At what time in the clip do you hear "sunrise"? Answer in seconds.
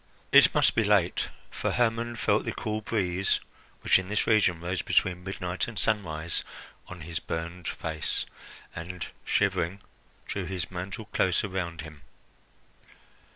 5.77-6.43